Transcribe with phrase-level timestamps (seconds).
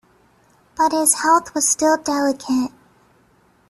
[0.75, 2.71] But his health was still delicate.